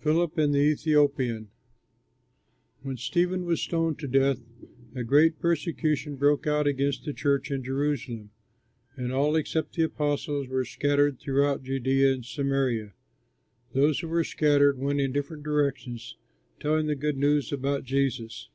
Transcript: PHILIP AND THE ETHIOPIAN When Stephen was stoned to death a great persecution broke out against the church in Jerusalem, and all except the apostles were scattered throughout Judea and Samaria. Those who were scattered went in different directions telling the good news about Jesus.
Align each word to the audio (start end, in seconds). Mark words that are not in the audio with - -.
PHILIP 0.00 0.36
AND 0.36 0.52
THE 0.52 0.68
ETHIOPIAN 0.72 1.48
When 2.82 2.96
Stephen 2.96 3.44
was 3.44 3.60
stoned 3.62 4.00
to 4.00 4.08
death 4.08 4.40
a 4.96 5.04
great 5.04 5.38
persecution 5.38 6.16
broke 6.16 6.44
out 6.48 6.66
against 6.66 7.04
the 7.04 7.12
church 7.12 7.52
in 7.52 7.62
Jerusalem, 7.62 8.30
and 8.96 9.12
all 9.12 9.36
except 9.36 9.74
the 9.76 9.84
apostles 9.84 10.48
were 10.48 10.64
scattered 10.64 11.20
throughout 11.20 11.62
Judea 11.62 12.14
and 12.14 12.24
Samaria. 12.24 12.94
Those 13.72 14.00
who 14.00 14.08
were 14.08 14.24
scattered 14.24 14.76
went 14.76 15.00
in 15.00 15.12
different 15.12 15.44
directions 15.44 16.16
telling 16.58 16.88
the 16.88 16.96
good 16.96 17.16
news 17.16 17.52
about 17.52 17.84
Jesus. 17.84 18.48